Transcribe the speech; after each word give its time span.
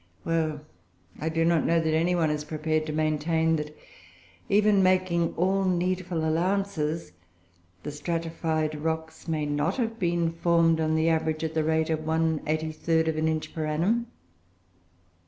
Well, 0.25 0.61
I 1.19 1.29
do 1.29 1.45
not 1.45 1.63
know 1.63 1.79
that 1.79 1.93
any 1.93 2.15
one 2.15 2.31
is 2.31 2.43
prepared 2.43 2.87
to 2.87 2.91
maintain 2.91 3.57
that, 3.57 3.77
even 4.49 4.81
making 4.81 5.35
all 5.35 5.63
needful 5.63 6.27
allowances, 6.27 7.11
the 7.83 7.91
stratified 7.91 8.73
rocks 8.81 9.27
may 9.27 9.45
not 9.45 9.75
have 9.77 9.99
been 9.99 10.31
formed, 10.31 10.79
on 10.81 10.95
the 10.95 11.09
average, 11.09 11.43
at 11.43 11.53
the 11.53 11.63
rate 11.63 11.91
of 11.91 11.99
1/83 11.99 13.09
of 13.09 13.15
an 13.15 13.27
inch 13.27 13.53
per 13.53 13.67
annum. 13.67 14.07